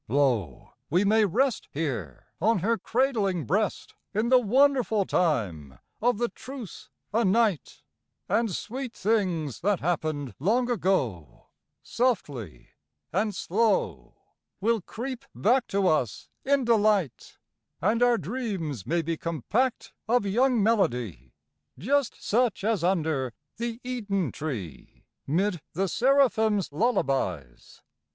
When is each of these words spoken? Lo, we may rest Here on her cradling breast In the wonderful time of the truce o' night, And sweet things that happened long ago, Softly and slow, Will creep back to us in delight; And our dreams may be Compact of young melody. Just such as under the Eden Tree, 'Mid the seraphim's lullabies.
Lo, 0.07 0.73
we 0.89 1.05
may 1.05 1.25
rest 1.25 1.67
Here 1.71 2.25
on 2.41 2.57
her 2.57 2.75
cradling 2.75 3.45
breast 3.45 3.93
In 4.15 4.29
the 4.29 4.39
wonderful 4.39 5.05
time 5.05 5.77
of 6.01 6.17
the 6.17 6.29
truce 6.29 6.89
o' 7.13 7.21
night, 7.21 7.83
And 8.27 8.49
sweet 8.49 8.95
things 8.95 9.59
that 9.61 9.79
happened 9.79 10.33
long 10.39 10.71
ago, 10.71 11.49
Softly 11.83 12.69
and 13.13 13.35
slow, 13.35 14.15
Will 14.59 14.81
creep 14.81 15.23
back 15.35 15.67
to 15.67 15.85
us 15.87 16.29
in 16.43 16.65
delight; 16.65 17.37
And 17.79 18.01
our 18.01 18.17
dreams 18.17 18.87
may 18.87 19.03
be 19.03 19.17
Compact 19.17 19.93
of 20.07 20.25
young 20.25 20.63
melody. 20.63 21.35
Just 21.77 22.19
such 22.23 22.63
as 22.63 22.83
under 22.83 23.33
the 23.57 23.79
Eden 23.83 24.31
Tree, 24.31 25.05
'Mid 25.27 25.61
the 25.73 25.87
seraphim's 25.87 26.71
lullabies. 26.71 27.83